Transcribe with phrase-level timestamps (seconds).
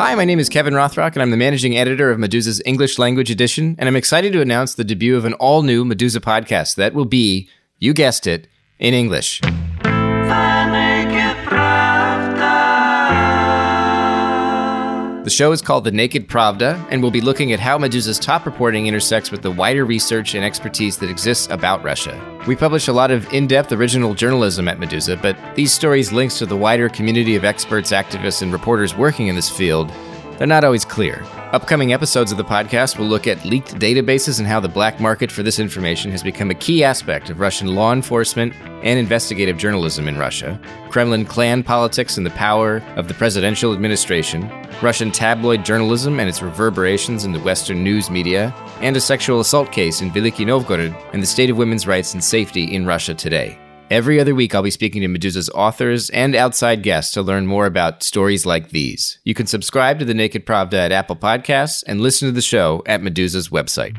[0.00, 3.30] Hi, my name is Kevin Rothrock, and I'm the managing editor of Meduza's English language
[3.30, 3.76] edition.
[3.78, 7.04] And I'm excited to announce the debut of an all new Meduza podcast that will
[7.04, 7.50] be,
[7.80, 9.42] you guessed it, in English.
[15.22, 18.46] The show is called The Naked Pravda, and we'll be looking at how Meduza's top
[18.46, 22.18] reporting intersects with the wider research and expertise that exists about Russia.
[22.46, 26.38] We publish a lot of in depth original journalism at Meduza, but these stories' links
[26.38, 29.92] to the wider community of experts, activists, and reporters working in this field,
[30.38, 31.22] they're not always clear.
[31.52, 35.32] Upcoming episodes of the podcast will look at leaked databases and how the black market
[35.32, 38.54] for this information has become a key aspect of Russian law enforcement
[38.84, 40.60] and investigative journalism in Russia,
[40.90, 44.48] Kremlin clan politics and the power of the presidential administration,
[44.80, 49.72] Russian tabloid journalism and its reverberations in the Western news media, and a sexual assault
[49.72, 53.58] case in Veliky Novgorod and the state of women's rights and safety in Russia today.
[53.90, 57.66] Every other week, I'll be speaking to Meduza's authors and outside guests to learn more
[57.66, 59.18] about stories like these.
[59.24, 62.84] You can subscribe to The Naked Pravda at Apple Podcasts and listen to the show
[62.86, 63.98] at Meduza's website.